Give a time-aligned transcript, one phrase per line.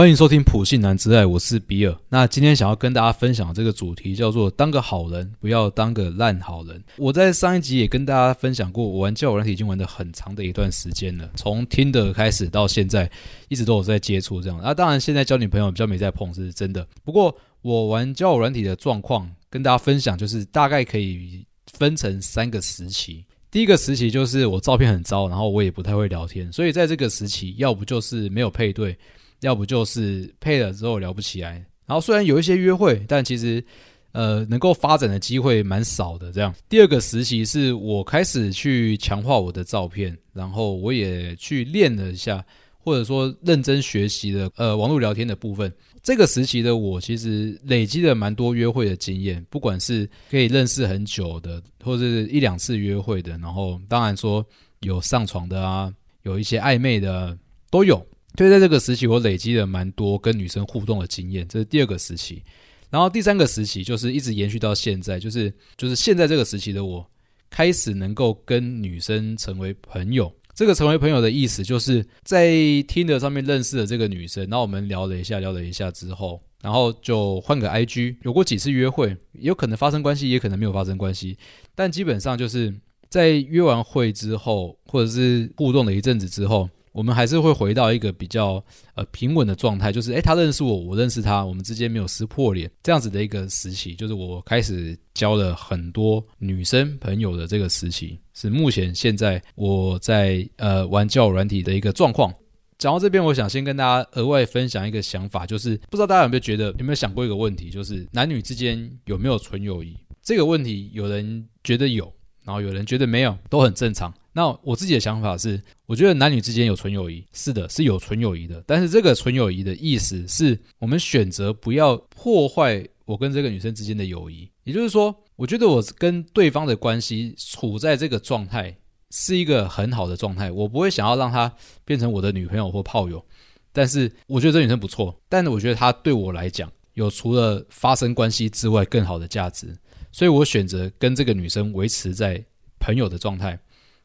[0.00, 1.94] 欢迎收听普信男之爱，我是比尔。
[2.08, 6.82] 那今天想要跟大家分享的这个主题叫做“当个好人，不要当个烂好人”。
[6.96, 13.10] 我在上一集也跟大家分享过，我玩交友软体已经玩了很长的一段时间了，从听的开始到现在，
[13.50, 14.58] 一直都有在接触这样。
[14.62, 16.88] 那当然，现在交女朋友比较没在碰，是真的。
[17.04, 21.44] 不过我玩交友软体的状况跟大家分享，就是大概可以
[21.74, 23.22] 分成三个时期。
[23.50, 28.96] 第一个时期就是我照片很糟，然后我也不太会聊天，所以在这个时期，要不就是没有配对。
[29.40, 31.52] 要不就是配了之后聊不起来，
[31.86, 33.64] 然后虽然有一些约会，但其实
[34.12, 36.30] 呃能够发展的机会蛮少的。
[36.30, 42.44] 这样，第二个时期是我开始去强化我的照片，然后我也去练了一下，
[42.78, 45.72] 或者说认真学习的呃网络聊天的部分。
[46.02, 54.44] 这个时期的我其实累积了蛮多约会的经验，不管是可以认识很久的，或者是一两次约会的，然后当然说
[54.80, 57.36] 有上床的啊，有一些暧昧的
[57.70, 58.02] 都有。
[58.40, 62.42] 所以在这个时期，我累积了蛮多跟女生互动的经验，这是第二个时期。
[62.88, 67.06] 然后第三个时期就是一直延续到现在，就是就是现在这个时期的我，
[67.50, 70.32] 开始能够跟女生成为朋友。
[70.54, 72.50] 这个成为朋友的意思，就是在
[72.88, 81.36] 听的上面认识了这个女生，然后我们聊了一下，聊了一下之后，然后就换个 IG，有过几次约会，有可能发生关系，也可能没有发生关系，
[81.74, 82.74] 但基本上就是
[83.10, 86.70] 在约完会之后，或者是互动了一阵子之后。
[86.92, 88.62] 我们还是会回到一个比较
[88.94, 102.34] 呃平稳的状态，就是诶，他认识我，我认识他，我们之间没有撕破脸这样子的一个时期，就是我开始交了很多女生朋友的这个时期，是目前现在我在呃玩交友软体的一个状况。
[102.78, 109.94] 讲到这边，我想先跟大家额外分享一个想法，就是不知道大家有没有觉得，有没有想过一个问题，就是男女之间有没有纯友谊？
[110.22, 112.10] 这个问题，有人觉得有，
[112.42, 114.10] 然后有人觉得没有，都很正常。
[114.32, 118.62] 那我自己的想法是，我觉得男女之间有纯友谊，是的，是有纯友谊的。
[118.66, 124.48] 但是这个纯友谊的意思是我们选择不要破坏我跟这个女生之间的友谊。
[124.62, 128.76] 也就是说，我觉得我跟对方的关系处在这个状态
[129.10, 131.52] 是一个很好的状态，我不会想要让她
[131.84, 133.24] 变成我的女朋友或炮友。
[133.72, 139.76] 但是我觉得这女生不错，但是我觉得她对我来讲有除了发生关系之外更好的价值，
[140.12, 142.40] 所以我选择跟这个女生维持在
[142.78, 143.58] 朋友的状态。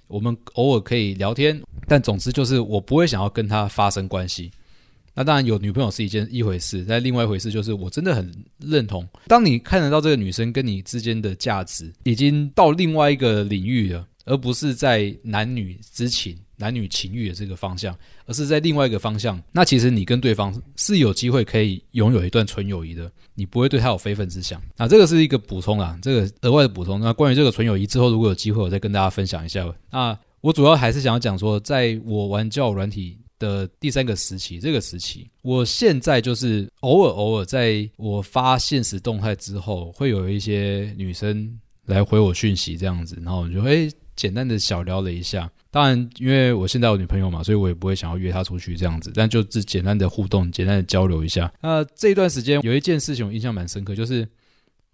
[0.07, 4.51] 我们偶尔可以聊天，但总之就是我不会想要跟他发生关系。
[5.13, 8.29] 那当然有女朋友是一件一回事，但另外一回事就是我真的很
[8.59, 16.37] 认同，当你看得到这个女生跟你之间的价值已经到另外一个领域了，而不是在男女之情。
[16.57, 19.41] 男女情欲的这个方向，而是在另外一个方向。
[19.51, 24.61] 那其实你跟对方是有机会可以拥有一段纯友谊的，你不会对他有非分之想。
[24.77, 26.99] 那这个是一个补充啊，这个额外的补充。
[26.99, 29.65] 那关于这个纯友谊之后，如果有机会，我再跟大家分享一下。
[29.91, 43.91] 那我主要还是想要讲说，在我玩交友软体的第三个时期，这个时期，我现在就是偶尔偶尔在我发现实动态之后，会有一些女生来回我讯息这样子，然后我就会。
[44.15, 51.51] 简单的小聊了一下，当然，因为我现在有女朋友嘛，所以我也不会想要约她出去这样子，但就只简单的互动，简单的交流一下。
[51.61, 54.27] 那这一段时间有一件事情我印象蛮深刻，就是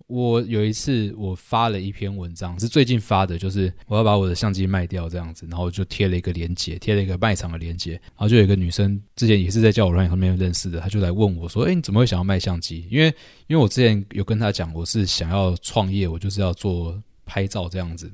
[0.07, 13.05] 我有一次我发了一篇文章，是最近发的，就是我要把我的相机卖掉这样子，然后就贴了一个链接，贴了一个卖场的链接，然后就有一个女生之前也是在交友软件上面认识的，她就来问我说：“哎，你怎么会想要卖相机？”因为
[13.47, 18.11] 因为我之前有跟她讲，我是想要创业，我就是要做拍照这样子。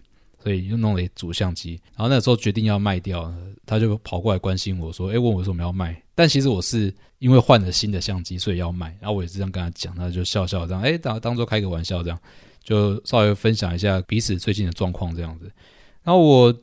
[0.47, 3.29] 所以就弄了一组相机，然后那时候决定要卖掉，
[3.65, 8.95] 他就跑过来关心我说：“哎，问我为什么要卖？”但其实我是因为换了新的相机，所以要卖。
[9.01, 12.17] 然后我也是这样跟他讲，他就笑笑这样，哎，当当做开个玩笑这样，
[12.63, 15.51] 就稍微分享一下彼此最近的状况这样子。
[16.01, 16.55] 然后我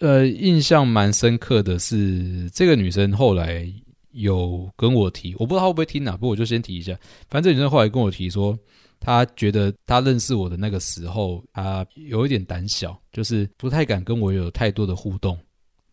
[0.00, 3.66] 呃印象蛮深刻的是，这个女生后来
[4.12, 6.92] 有跟我提，我不知道她会不会听啊，不过我就先提一下。
[7.30, 8.58] 反正这女生后来跟我提说。
[9.00, 15.38] 他觉得他认识我的那个时候，他有一点胆小，就是不太敢跟我有太多的互动，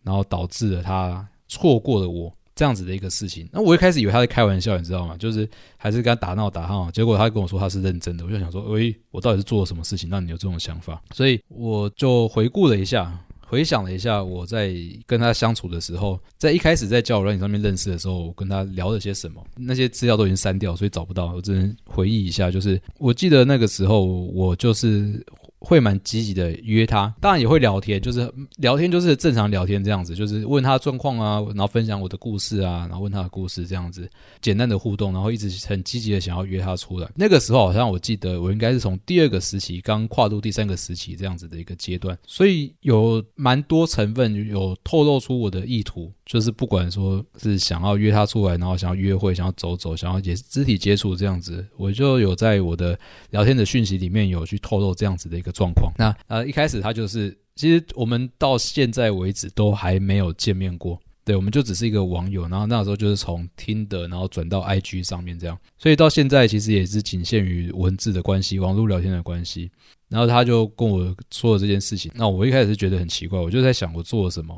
[0.03, 3.47] 然后导致了他错过了我这样子的一个事情。
[3.51, 5.15] 那我一开始以为他在开玩笑，你知道吗？
[5.17, 11.01] 就是还是跟他打闹打闹，结果他跟我说他是认真的，我就想说，喂，我到底是做了什么事情让你有这种想法？
[11.13, 13.17] 所以我就回顾了一下。
[13.49, 19.41] 回想了一下，我在跟他相处的时候，在一开始在交友软件上面认识的时候，我跟他聊了些什么？
[19.55, 21.33] 那些资料都已经删掉，所以找不到。
[21.33, 25.25] 我只能回忆一下，就是我记得那个时候，我就是。
[25.59, 34.09] 会蛮积极的约他，当然也会聊天，就是聊天就是正常聊天这样子，就是问他状况啊，然后分享我的故事啊，然后问他的故事这样子，
[34.39, 37.09] 简单的互动，然后一直很积极的想要约他出来。
[37.15, 55.89] 那个时候好像我记得我应该是从第二个时期刚跨入第三个时期这样子的一个阶段，所以有蛮多成分有透露出我的意图，就是不管说是想要约他出来，然后想要约会，想要走走，想要也肢体接触这样子，我就有在我的聊天的讯息里面有去透露这样子的一个状况。
[55.97, 69.71] 那呃一开始他就是，其实我们到现在为止都还没有见面过，对，我们就只是一个网友，然后那时候就是从 Tinder，然后转到 IG 上面这样，所以到现在其实也是仅限于文字的关系，网络聊天的关系。
[70.09, 74.57] 然后他就跟我说了这件事情，那我一开始是觉得很奇怪，我就在想我做了什么。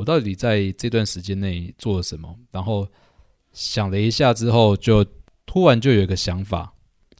[0.00, 2.34] 我到底在这段时间内做了什么？
[2.50, 2.88] 然后
[3.52, 5.04] 想了一下之后，就
[5.44, 6.72] 突然就有一个想法，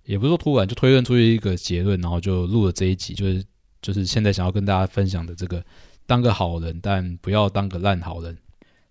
[0.07, 3.45] 也不是说突然，就推论出一个结论，然后就录了这一集，就是
[3.83, 5.63] 就是现在想要跟大家分享的这个
[6.07, 8.35] 当个好人，但不要当个烂好人。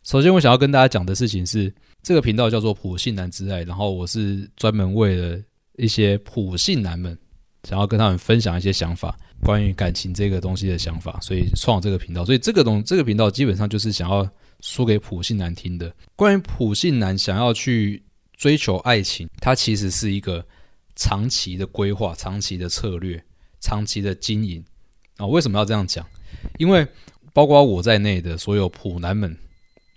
[0.03, 5.41] 首先，我想要跟大家讲的事情是，这个频道叫做普信男之爱，然后我是专门为了
[5.77, 7.17] 一些普信男们，
[7.63, 9.17] 想要跟他们分享一些想法。
[9.41, 12.25] 关于感情这个东西的想法，所以创这个频道。
[12.25, 14.29] 所以这个东这个频道基本上就是想要
[14.61, 15.93] 说给普信男听的。
[16.15, 18.03] 关于普信男想要去
[18.35, 20.45] 追求爱情，它其实是一个
[20.95, 23.23] 长期的规划、长期的策略、
[23.61, 24.63] 长期的经营
[25.17, 25.25] 啊。
[25.25, 26.05] 为什么要这样讲？
[26.57, 26.85] 因为
[27.33, 29.35] 包括我在内的所有普男们，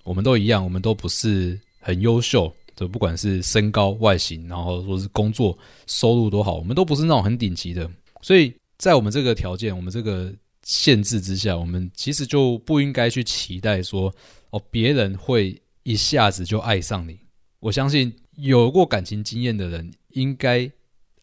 [0.04, 7.90] 我们都一样，我们都不是很优秀，就不管是身高、外形，然后说是工作、收入都好，我们都不是那种很顶级的，
[8.22, 8.54] 所以。
[8.82, 10.34] 在我们这个条件、我们这个
[10.64, 14.12] 限制之下，我们其实就不应该去期待说，
[14.50, 17.16] 哦，别人会一下子就爱上你。
[17.60, 20.68] 我相信有过感情经验的人，应该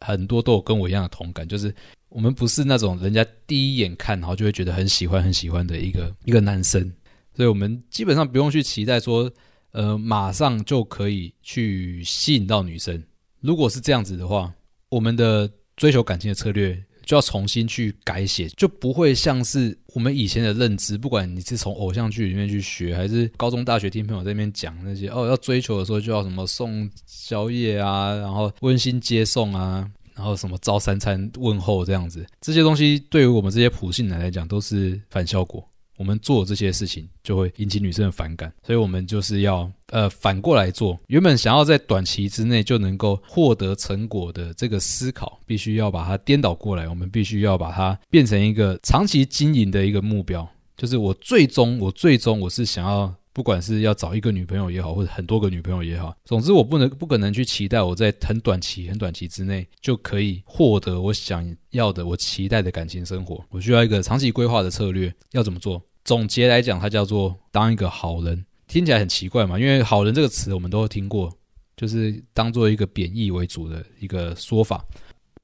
[0.00, 1.74] 很多都有跟我一样的同感，就是
[2.08, 6.90] 我们不是那种人家第一眼看，然后就会觉得很喜欢、很喜欢的一个一个男生。
[7.34, 9.30] 所以，我们基本上不用去期待说，
[9.72, 13.04] 呃，马上就可以去吸引到女生。
[13.40, 14.50] 如果是这样子的话，
[14.88, 15.46] 我们的
[15.76, 16.82] 追求感情的策略。
[17.10, 20.96] 就要重新去改写，就不会像是我们以前的认知。
[20.96, 29.84] 不管你是从偶像剧里面去学，还是高中、大学听朋友在那边讲那些哦，要追求的时候就要什么送宵夜啊，然后温馨接送啊，
[30.14, 35.68] 然后什么招三餐问候这样子，这些东西对于我们这些普信男来讲都是反效果。
[36.00, 40.98] 我们做这些事情就会引起女生的反感，所以我们就是要呃反过来做。
[41.08, 46.88] 原本想要在短期之内就能够获得成果的这个思考，必须要把它颠倒过来。
[46.88, 63.44] 我们必须要把它变成一个长期经营的一个目标，就是我最终我最终我是想要，不管是要找一个女朋友也好，或者很多个女朋友也好，总之我不能不可能去期待我在很短期很短期之内就可以获得我想要的我期待的感情生活。
[63.50, 65.82] 我需要一个长期规划的策略，要怎么做？
[66.04, 71.32] 总结来讲，它叫做当一个好人，听起来很奇怪嘛，因为“好人”这个词我们都听过，
[71.76, 74.84] 就是当做一个贬义为主的一个说法。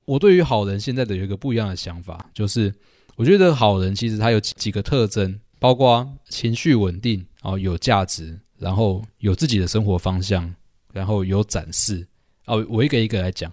[0.05, 2.73] 我对于好人现在的有一个不一样的想法，就是
[3.17, 10.55] 我觉得好人其实他有几个特征，包括情绪稳定，然后有价值，然后有自己的生活方向，
[10.93, 12.07] 然后有展示。
[12.47, 13.53] 哦，我一个一个来讲，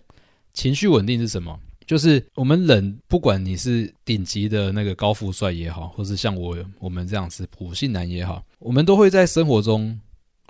[0.54, 1.60] 情绪稳定是什么？
[1.86, 10.00] 就是我们人，不管你是顶级的那个高富帅也好，或是像我我们这样子普信男也好，我们都会在生活中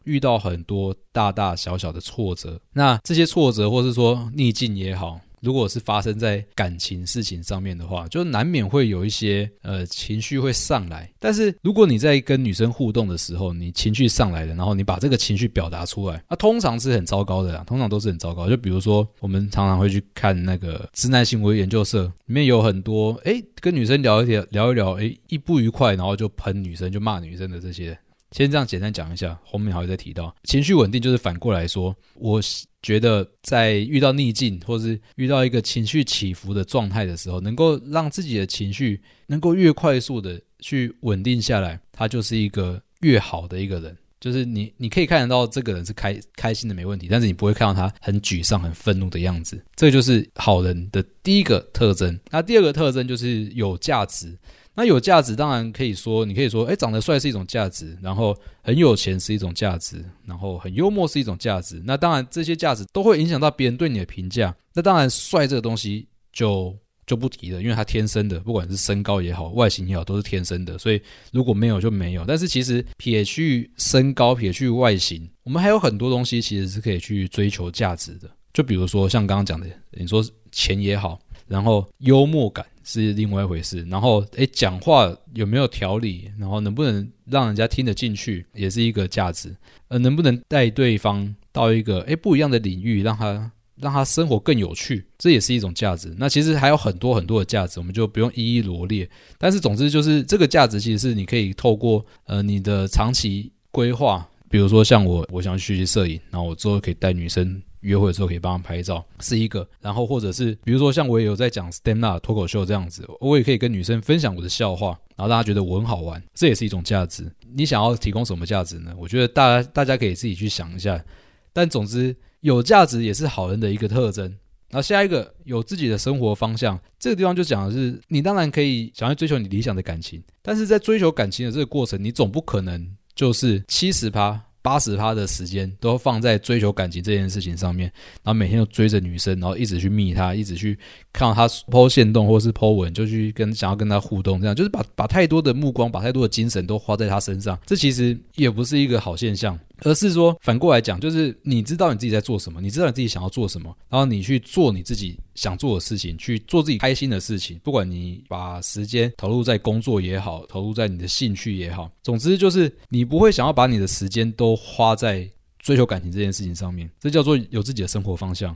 [0.04, 2.60] 遇到很多大大小小的挫折。
[2.74, 5.20] 那这些挫折，或是说逆境也好。
[5.44, 11.12] 如果是发生在感情事情上面的话，就难免会有一些呃情绪会上来。
[11.20, 18.50] 但是如果你在跟女生互动的时候，你情绪上来了，然后你把这个情绪表达出来，那通常是很糟糕的啦，通常都是很糟糕。
[18.50, 27.98] 就比如说，我们常常会去看那个直男行为研究社，里面有很多诶跟女生聊一聊聊一聊，诶一不愉快，然后就喷女生，就骂女生的这些。
[28.34, 32.42] 先这样简单讲一下，后面还会再提到情绪稳定，就是反过来说，我。
[32.84, 43.98] 觉得在遇到逆境或是遇到一个情绪起伏的状态的时候，能够让自己的情绪能够越快速的去稳定下来，他就是一个越好的一个人。
[44.24, 49.62] 就是你，你可以看得到这个人是开开心的没问题，但是你不会看到他很沮丧、很愤怒的样子。
[49.76, 52.18] 这就是好人的第一个特征。
[52.32, 54.34] 那第二个特征就是有价值。
[54.74, 61.84] 那有价值当然可以说，你可以说，哎，长得帅是一种价值，然后很有钱是一种价值，然后很幽默是一种价值。
[61.84, 64.56] 那当然这些价值都会影响到别人对你的评价。
[64.74, 66.74] 那当然帅这个东西就
[67.06, 70.78] 就不提了，因为它天生的，不管是身高也好，外形也好，都是天生的。
[70.78, 72.24] 所以如果没有就没有。
[72.26, 78.30] 但是其实撇去身高，撇去外形，我们还有很多东西其实是可以去追求价值的。
[78.54, 82.66] 就比如说像刚刚讲的，你说钱也好，然后幽默感。
[82.86, 89.56] 是另外一回事，然后诶，讲话有没有条理，然后能不能让人家听得进去，也是一个价值。
[89.88, 96.14] 呃，能不能带对方到一个诶不一样的领域，让他让他生活更有趣，这也是一种价值。
[96.18, 99.10] 那其实还有很多很多的价值，我们就不用一一罗列。
[99.38, 109.68] 但是总之就是这个价值其实是你可以透过呃你的长期规划，比如说像我，我想学习摄影，然后我之后可以带女生约会的时候可以帮她拍照，是一个。
[109.82, 117.30] 然后或者是比如说像我也有在讲 stand up 脱口秀这样子，我也可以跟女生分享我的笑话，然后大家觉得我很好玩，这也是一种价值。
[117.56, 118.94] 你想要提供什么价值呢？
[118.98, 121.04] 我觉得大家大家可以自己去想一下。
[121.52, 124.24] 但总之，有价值也是好人的一个特征。
[124.70, 134.40] 然后下一个有自己的生活方向，这个地方就讲的是，你当然可以想要追求你理想的感情，但是在追求感情的这个过程，你总不可能就是七十趴。
[134.64, 137.92] 八十趴的时间都放在追求感情这件事情上面，
[138.24, 140.80] 然后每天都追着女生，然后一直去密她，一直去
[141.12, 149.60] 看到她 po 限动或是 po 文，就去跟想要跟她互动，这样就是把把太多的目光，把太多的精神都花在她身上，这其实也不是一个好现象。
[149.82, 157.60] 而是说，反过来讲，就是你知道你自己在做什么，你知道你自己想要做什么，然后你去做你自己想做的事情，去做自己开心的事情。
[157.64, 166.90] 不管你把时间投入在工作也好，投入在你的兴趣也好，总之就是你不会想要把你的时间都花在追求感情这件事情上面。
[167.00, 168.56] 这叫做有自己的生活方向，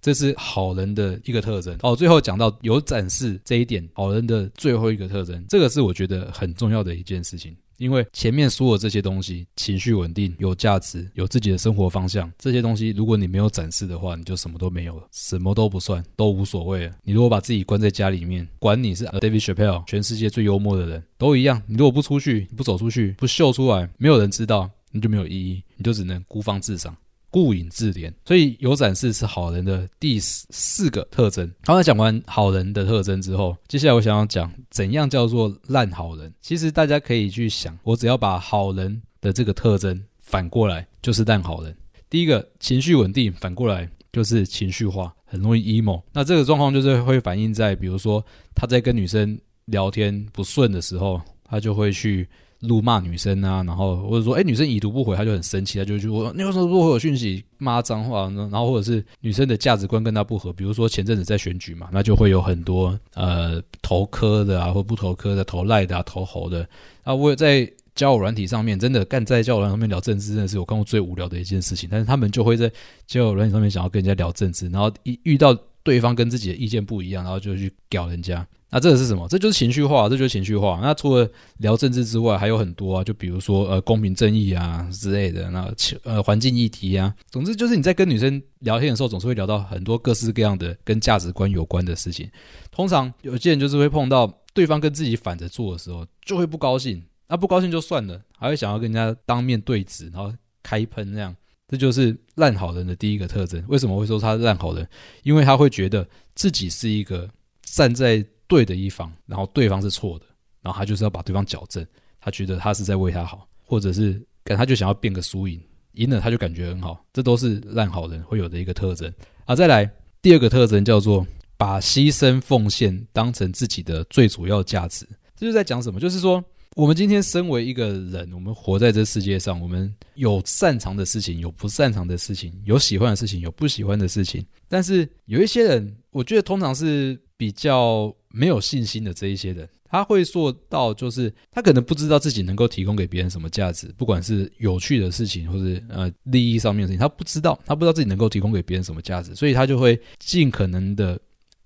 [0.00, 1.76] 这是好人的一个特征。
[1.82, 7.56] 哦，最后讲到有展示这一点，好人的最后一个特征，这个是我觉得很重要的一件事情。
[7.80, 16.94] 因为前面说的这些东西，情绪稳定、有价值、有自己的生活方向，这些东西，如果你没有展示的话，你就什么都没有了，什么都不算，都无所谓了。
[17.02, 21.62] 你如果把自己关在家里面，管你是 David Chappelle，全世界最幽默的人，都一样。
[21.66, 26.94] 你如果不出去，不走出去，不秀出来，没有人知道，你就没有意义，你就只能孤芳自赏。
[27.30, 31.48] 顾影自怜，所以有展示是好人的第四个特征。
[31.62, 36.32] 刚才讲完好人的特征之后，接下来我想要讲怎样叫做烂好人。
[36.40, 41.74] 其实大家可以去想，我只要把好人的这个特征反过来，就是烂好人。
[42.08, 46.02] 第一个情绪稳定，反过来就是情绪化，很容易 emo。
[46.12, 52.28] 那这个状况就是会反映在，比如说他在跟女生聊天不顺的时候，他就会去。
[52.60, 57.42] 怒骂女生啊，然后或者说，哎，女生已读不回，他就很生气，他就去说，你为什么不回我讯息？
[57.58, 58.30] 骂脏话？
[58.30, 66.66] 然后或者是女生的价值观跟他不合，比如说前阵子在选举嘛，那就会有很多呃投科的啊，或不投科的，投赖的啊，投猴的
[67.02, 67.14] 啊。
[67.14, 71.88] 我在交友软体上面，真的干在交友软体上面聊政治，真的是我看过最无聊的一件事情。
[71.90, 72.70] 但是他们就会在
[73.06, 78.46] 交友软体上面想要跟人家聊政治，然后一遇到对方跟自己的意见不一样，然后就去屌人家。
[78.72, 79.26] 那这个是什么？
[79.28, 80.78] 这就是情绪化，这就是情绪化。
[80.80, 85.68] 那除了聊政治之外，还有很多啊，就比如说呃公平正义啊之类的，那
[86.04, 92.30] 呃环境议题啊，总之就是你在跟女生聊天的时候，总是会聊到很多各式各样的跟价值观有关的事情。
[92.70, 97.02] 通常有些人就是会碰到对方跟自己反着做的时候，就会不高兴。
[97.26, 100.32] 那不高兴就算了，还会想要跟人家当面对质，然后
[100.62, 101.34] 开喷那样。
[101.70, 103.64] 这就是烂好人的第一个特征。
[103.68, 104.84] 为什么会说他是烂好人？
[105.22, 107.30] 因为他会觉得自己是一个
[107.62, 110.26] 站在对的一方，然后对方是错的，
[110.62, 111.86] 然后他就是要把对方矫正。
[112.20, 115.62] 他觉得他是在为他好，或者是感他就想要变个输赢，
[115.92, 117.02] 赢了他就感觉很好。
[117.12, 119.12] 这都是烂好人会有的一个特征。
[119.44, 119.88] 好，再来
[120.20, 121.24] 第二个特征叫做
[121.56, 125.06] 把牺牲奉献当成自己的最主要价值。
[125.36, 126.00] 这就是在讲什么？
[126.00, 126.44] 就是说，
[126.80, 134.42] 我们今天身为一个人，我们活在这世界上，我们有擅长的事情，有不擅长的事情，有喜欢的事情，有不喜欢的事情。
[134.66, 138.10] 但是有一些人，我觉得通常是比较。
[138.32, 151.20] 没有信心的这一些人，他会做到，就是他可能不知道自己能够提供给别人什么价值，不管是有趣的事情，或者呃利益上面的事情，他不知道，他不知道自己能够提供给别人什么价值，所以他就会尽可能的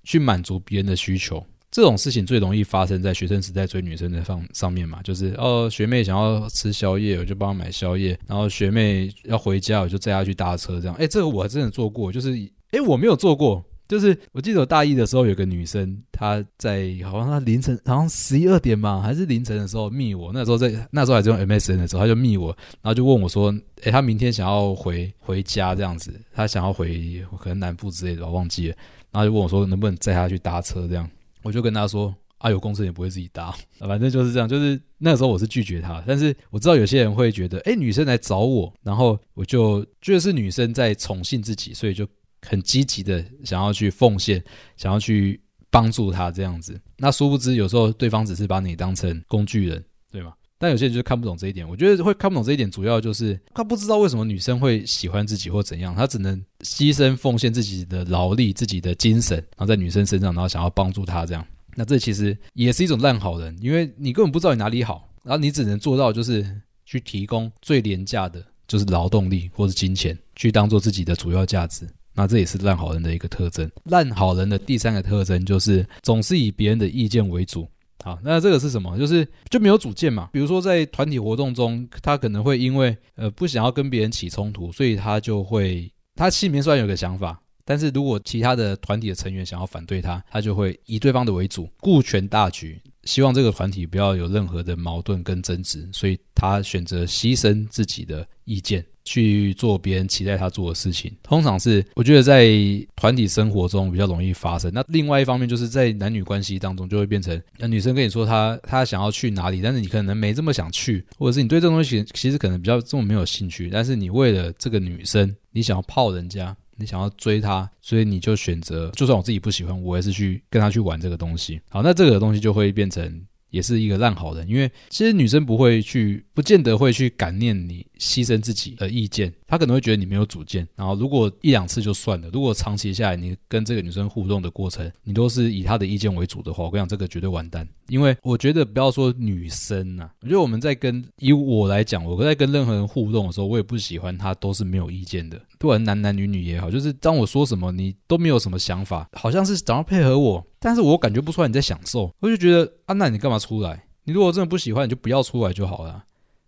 [0.04, 1.44] 去满足别人的需求。
[1.74, 10.94] 这种事情最容易发生在学生时代追女生的上上面嘛，就是哦学妹想要吃宵夜，我就帮她买宵夜，然后学妹要回家，我就载她去搭车，这样。
[10.94, 12.30] 哎，这个我还真的做过，就是
[12.70, 13.60] 哎我没有做过。
[13.88, 20.30] 就是我记得我大一的时候，有个女生，她在好像她凌晨，好像十一二点吧，还是凌晨的时候密我。
[20.32, 23.52] 那时候在那时候还是用 MSN 的时候，她就密我，然后就问我说
[23.82, 28.76] ：“诶，她明天想要回回家这样子，她想要回可能南部之类的，我忘记了。”
[29.10, 31.08] 然后就问我说：“能不能载她去搭车？”这样，
[31.44, 42.04] 我就跟他说：“啊，有公司也不会自己搭， 反正就是这样。”就是那时候我是拒绝他，但是我知道有些人会觉得：“诶，女生来找我，然后我就觉得是女生在宠幸自己，所以就。”
[42.46, 44.44] 很积极的想要去奉献，
[44.76, 49.82] 想要去帮助他这样子，那殊不知有时候对方只是把你当成工具人，
[50.12, 50.34] 对吗？
[50.58, 51.68] 但有些人就是看不懂这一点。
[51.68, 61.46] 我觉得会看不懂这一点，主要就是他不知道为什么女生会喜欢自己或怎样，他只能牺牲奉献自己的劳力、自己的精神，然后在女生身上，然后想要帮助她这样。
[61.74, 66.46] 那这其实也是一种烂好人，因为你根本不知道你哪里好，然后你只能做到就是
[66.84, 71.84] 去提供最廉价的，就是劳动力或是金钱，去当做自己的主要价值。
[72.16, 73.68] 那这也是烂好人的一个特征。
[73.86, 77.66] 烂好人的第三个特征就是总是以别人的意见为主，
[78.02, 78.98] 好，那这个是什么？
[78.98, 80.28] 就是就没有主见嘛。
[80.32, 98.84] 比如说在团体活动中，他可能会因为呃不想要跟别人起冲突，所以他就会他心里面虽然有个想法，但是如果其他的团体的成员想要反对他，他就会以对方的为主，顾全大局，希望这个团体不要有任何的矛盾跟争执，所以他选择牺牲自己的意见。
[99.06, 102.48] 去做别人期待他做的事情，通常是我觉得在
[102.96, 104.72] 团体生活中比较容易发生。
[104.72, 121.60] 那另外一方面就是在男女关系当中，就会变成那女生跟你说她她想要去哪里，但是你可能没这么想去，或者是你对这东西其实可能比较这么没有兴趣，但是你为了这个女生，你想要泡人家，你想要追她，所以你就选择，就算我自己不喜欢，我也是去跟她去玩这个东西。
[121.68, 123.24] 好，那这个东西就会变成。
[123.50, 130.68] 也是一个烂好人，因为其实女生不会去，不见得会去感念你牺牲自己的意见，他可能会觉得你没有主见。
[130.76, 137.66] 然后如果一两次就算了，如果长期下来你跟这个女生互动的过程，你都是以她的意见为主的话，我跟你讲，这个绝对完蛋。
[137.88, 150.46] 因为我觉得不要说女生啊，我觉得我们在跟以我来讲，我在跟任何人互动的时候，我也不喜欢他都是没有意见的，不管男男女女也好，就是当我说什么你都没有什么想法，好像是想要配合我。
[150.58, 153.84] 但是我感觉不出来你在享受，我就觉得啊，那你干嘛出来？
[154.04, 156.04] 你如果真的不喜欢，你就不要出来就好了。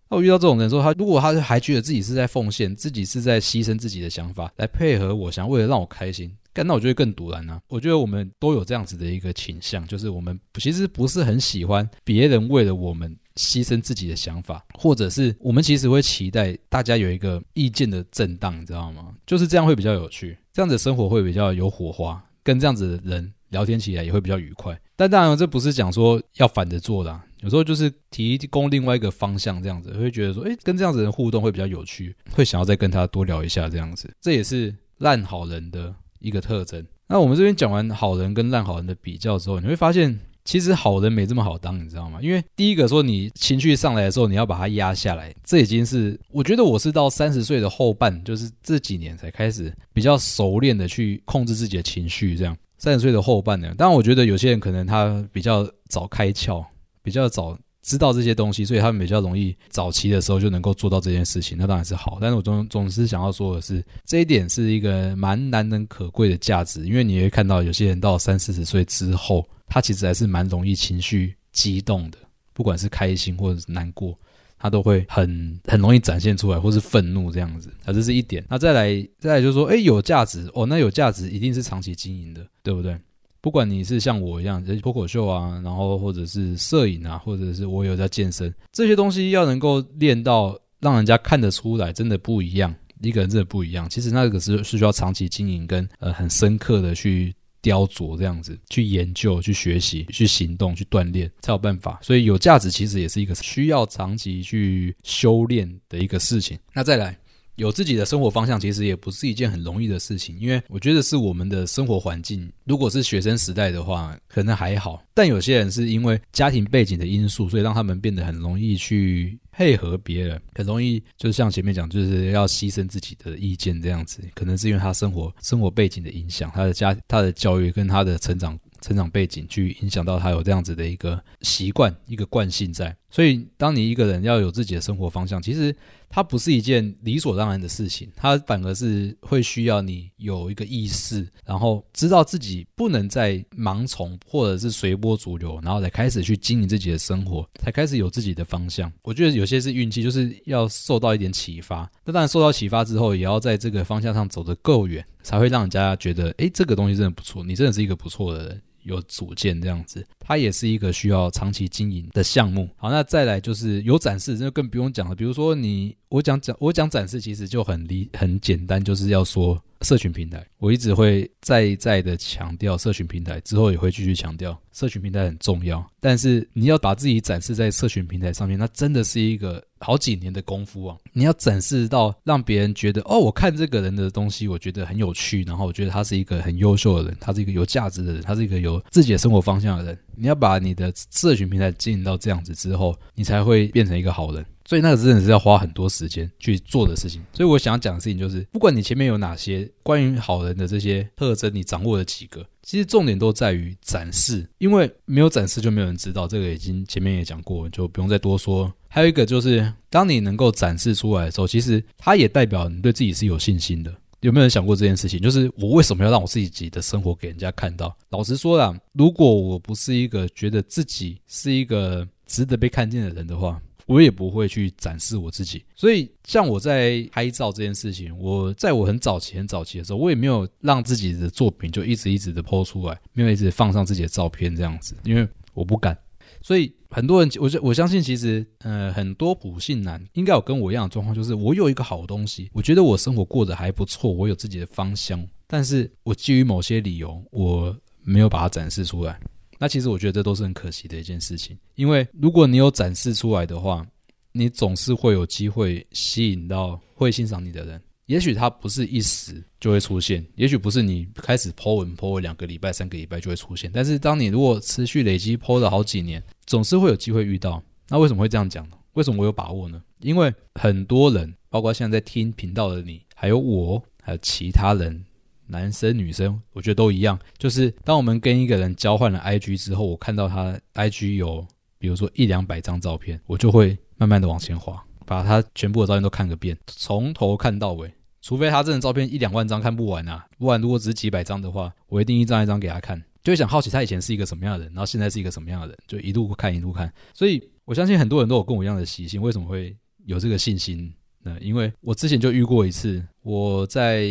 [0.09, 7.61] 那我遇到这种人说，他如果他还觉得自己是在奉献，自己是在牺牲自己的想法来配合我，想为了让我开心，干那我就会更赌烂啊。
[7.67, 19.13] 我觉得我们都有这样子的一个倾向，就是我们其实不是很喜欢别人为了我们牺牲自己的想法，或者是我们其实会期待大家有一个意见的震荡，你知道吗？
[19.25, 23.33] 就是这样会比较有趣，这样子生活会比较有火花，跟这样子的人。
[23.49, 36.85] 聊天起来也会比较愉快，但当然这不是讲说要反着做的啊，有时候就是提供另外一个方向，这样子会觉得说，诶，跟这样子的互动会比较有趣，会想要再跟他多聊一下这样子，这也是烂好人的一个特征。
[37.07, 42.19] 那我们这边讲完好人跟烂好人的比较之后，你会发现其实好人没这么好当，你知道吗？
[42.21, 52.57] 因为第一个说你情绪上来的时候，你要把它压下来，这已经是我觉得我是到三十岁的后半，就是这几年才开始比较熟练的去控制自己的情绪，这样。
[52.77, 56.63] 三十岁的后半呢，当然我觉得有些人可能他比较早开窍，
[57.01, 62.17] 比较早知道这些东西，所以他们比较容易早期的时候就能够做到这件事情，那当然是好。
[62.19, 72.17] 但是我总总是想要说的是，这一点是一个蛮难能可贵的价值，因为你会看到有些人到三四十岁之后，他其实还是蛮容易情绪激动的，
[72.53, 74.17] 不管是开心或者是难过。
[74.59, 78.43] 他都会很很容易展现出来，或是愤怒这样子，啊，这是一点。
[78.49, 82.97] 那再来，再来就是说，哎，有价值哦，那有价值一定是长期经营的，对不对？
[83.39, 93.87] 不管你是像我一样，就脱口秀啊，然后或者是摄影啊，或者是我有在健身，这些东西要能够练到让人家看得出来，真的不一样，一个人真的不一样。
[93.89, 97.33] 其实那个是是需要长期经营跟呃很深刻的去。
[97.67, 101.99] 雕琢这样子去研究、去学习、去行动、去锻炼，才有办法。
[102.01, 106.57] 所以有价值其实也是一个需要长期去修炼的一个事情。
[106.73, 107.17] 那再来。
[107.57, 112.47] 有自己的生活方向，其实也不是一件很容易的事情，因为我觉得是我们的生活环境。
[112.65, 124.21] 如果是学生时代的话，可能还好；但有些人是因为家庭背景的因素，所以让他们变得很容易去配合别人，很容易就是像前面讲，就是要牺牲自己的意见这样子。
[124.35, 128.57] 可能是因为他生活生活背景的影响，他的家、他的教育跟他的成长。
[128.79, 135.75] 成长背景去影响到他有这样子的一个习惯、一个惯性在，所以当你一个人要有自己的生活方向，其实
[136.07, 148.93] 它不是一件理所当然的事情，它反而是会需要你有一个意识，然后知道自己不能再盲从或者是随波逐流，然后才开始去经营自己的生活，才开始有自己的方向。
[149.01, 151.91] 我觉得有些是运气，就是要受到一点启发。
[152.05, 158.61] 那当然受到启发之后，也要在这个方向上走得够远，才会让人家觉得，诶，这个东西真的不错，你真的是一个不错的人。
[158.87, 162.67] 有主见这样子，它也是一个需要长期经营的项目。
[162.77, 165.15] 好，那再来就是有展示，那更不用讲了。
[165.15, 170.45] 比如说你，我讲讲，我讲展示，其实就很理很简单，就是要说社群平台。
[170.57, 175.85] 我一直会再一再的强调社群平台，之后也会继续强调社群平台很重要。
[175.99, 179.63] 但是你要把自己展示在社群平台上面，那真的是一个。
[179.79, 180.97] 好几年的功夫啊！
[181.13, 189.97] 你要展示到让别人觉得哦，我看这个人的东西，我觉得很有趣，然后我觉得他是一个很优秀的人，他是一个有价值的人，他是一个有自己的生活方向的人。
[190.15, 194.45] 你要把你的社群平台经营到这样子之后，你才会变成一个好人。
[194.65, 197.23] 所以那个真的是要花很多时间去做的事情。
[197.31, 206.27] 所以我想要讲的事情就是，不管你前面有哪些关于好人的这些特征，你掌握了几个，其实重点都在于展示，因为没有展示就没有人知道。
[206.27, 208.69] 这个已经前面也讲过，就不用再多说。
[208.89, 213.95] 还有一个就是，当你能够展示出来的时候，其实它也代表你对自己是有信心的。
[214.19, 215.17] 有没有人想过这件事情？
[215.21, 217.95] 就是我为什么要让我自己的生活给人家看到？
[218.09, 225.65] 老实说啦，如果我不是一个觉得自己是一个值得被看见的人的话，我也不会去展示我自己。
[225.75, 235.97] 所以，像我在拍照这件事情，我在我很早期、很早期的时候，我也没有让自己的作品就一直一直的 po 出来，没有一直放上自己的照片这样子，因为我不敢。
[236.41, 249.19] 所以很多人，我我相信，其实呃，很多普信男应该有跟我一样的状况，就是我有一个好东西，我觉得我生活过得还不错，我有自己的芳香，但是我基于某些理由，我没有把它展示出来。
[249.57, 253.85] 那其实我觉得这都是很可惜的一件事情，因为如果你有展示出来的话，
[254.31, 257.81] 你总是会有机会吸引到会欣赏你的人。
[258.05, 263.69] 也许他不是一时就会出现，也许不是你开始 po 文 po 文两个礼拜、三个礼拜就会出现。
[263.73, 267.61] 但是当你如果持续累积 po 了好几年，总是会有机会遇到。
[267.89, 268.77] 那为什么会这样讲呢？
[268.93, 269.81] 为什么我有把握呢？
[269.99, 275.03] 因为很多人，包括现在在听频道的你，还有我，还有其他人，
[275.47, 277.17] 男生女生，我觉得都一样。
[277.37, 281.45] 就是当我们跟一个人交换了 IG 之后，我看到他 IG 有，
[281.77, 287.91] 比如说一两百张照片，我就会慢慢的往前滑，把他全部的照片都看个遍，从头看到尾。
[288.19, 296.91] 除非他这张照片一两万张看不完啊，不然如果只是几百张的话，我一定一张一张给他看，就会想好奇他以前是一个什么样的人，然后现在是一个什么样的人，就一路看一路看。
[297.13, 299.73] 所以我相信很多人都有跟我一样的习性，为什么会
[300.05, 300.93] 有这个信心？
[301.23, 304.03] 那因为我之前就遇过一次，我在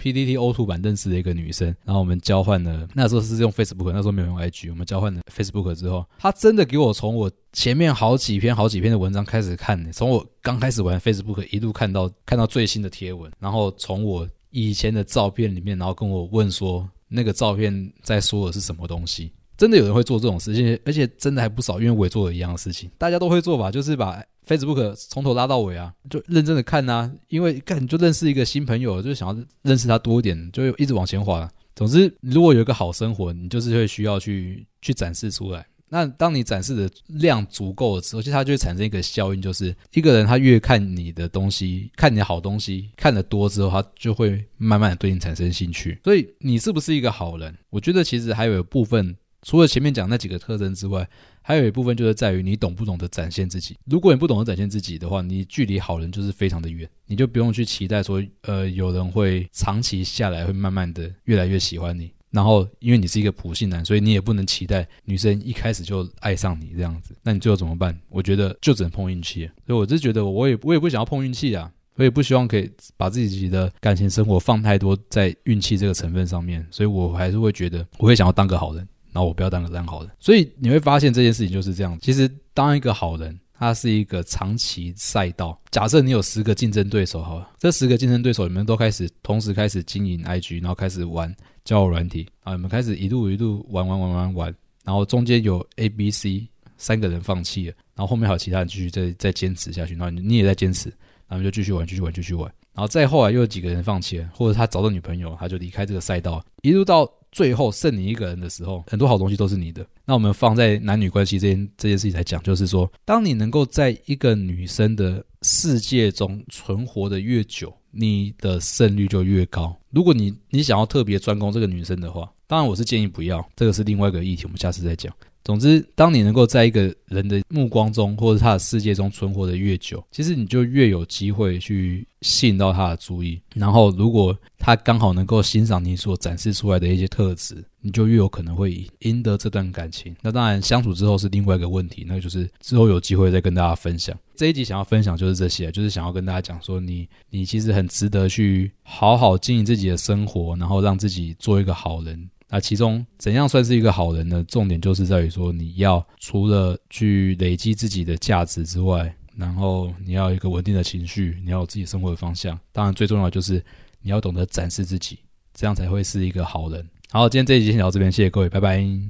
[0.00, 19.32] PTT O2 版认识的一个女生，然后我们交换了，那时候是用 Facebook，那时候没有用 IG，我们交换了 Facebook 之后，她真的给我从我前面好几篇好几篇的文章开始看，从我刚开始玩 Facebook 一路看到看到最新的贴文，然后从我以前的照片里面，然后跟我问说那个照片在说的是什么东西。
[19.56, 31.50] 真的有人会做这种事情，而且真的还不少，因为我也做了一样的事情，大家都会做吧，就是把 Facebook 从头拉到尾啊，就认真的看啊，因为看你就认识一个新朋友，就想要认识他多一点，就一直往前滑。
[31.74, 35.66] 总之，如果有一个好生活，你就是会需要去去展示出来。
[35.88, 45.98] 那当你展示的量足够了之后，其实它就会产生一个效应，就是一个人他越看你的东西，看你的好东西看得多之后，他就会慢慢的对你产生兴趣。
[46.04, 47.56] 所以你是不是一个好人？
[47.70, 49.16] 我觉得其实还有一部分。
[49.44, 51.08] 除了前面讲那几个特征之外，
[51.42, 53.76] 还有一部分就是在于你懂不懂得展现自己。
[53.84, 62.10] 如果你不懂得展现自己的话，你距离好人就是非常的远，你就不用去期待说，呃，有人会长期下来会慢慢的越来越喜欢你。
[62.30, 67.14] 然后，因为你是一个普信男，所以你也不能期待女生一开始就爱上你这样子。
[67.22, 67.96] 那你最后怎么办？
[68.08, 69.48] 我觉得就只能碰运气。
[69.64, 76.66] 所以我是觉得，我也我也不想要碰运气啊，我也不希望可以把自己的感情生活放太多在运气这个成分上面。
[76.72, 78.88] 所以我还是会觉得，我会想要当个好人。
[79.14, 81.96] 然后我不要当个烂好人，所以你会发现这件事情就是这样。
[82.02, 85.56] 其实当一个好人，他是一个长期赛道。
[85.70, 91.32] 假设你有十个竞争对手，好了，这十个竞争对手你们都开始同时开始经营 IG，然后开始玩
[91.64, 100.92] 交友软体啊，你们开始一路一路玩玩玩玩玩，然后中间有 A、B、C 三个人放弃了，然后后面还有其他人继续再再坚持下去，然后你也在坚持，
[101.28, 107.08] 然后就继续玩，继续玩，继续玩，然后再后来又有几个人放弃了，或者他找到女朋友，他就离开这个赛道，一路到。
[107.34, 109.84] 最后剩你一个人的时候，很多好东西都是你的。
[110.04, 119.76] 那我们放在男女关系这件这件事情来讲，就是说，当你能够在一个女生的世界中存活的越久，你的胜率就越高。
[119.90, 125.12] 如果你你想要特别专攻这个女生的话，当然我是建议不要，这个是另外一个议题，我们下次再讲。
[125.44, 133.38] 总之，当你能够在一个人的目光中，或者他的世界中存活的越久，其实你就越有机会去吸引到他的注意。
[133.54, 140.16] 然后，如果他刚好能够欣赏你所展示出来的一些特质，你就越有可能会赢得这段感情。
[140.22, 144.18] 那当然，相处之后是另外一个问题，那就是之后有机会再跟大家分享。
[144.34, 152.30] 这一集想要分享就是这些，就是想要跟大家讲说，你你其实很值得去好好经营自己的生活，然后让自己做一个好人。
[152.54, 154.44] 那其中怎样算是一个好人呢？
[154.46, 162.56] 重点就是在于说，你要除了去累积自己的价值之外，然后你要有一个稳定的情绪，你要有自己生活的方向。
[162.70, 163.60] 当然，最重要的就是
[164.00, 165.18] 你要懂得展示自己，
[165.52, 166.88] 这样才会是一个好人。
[167.10, 169.00] 好，今天这一集先聊到这边，谢谢各位，拜拜。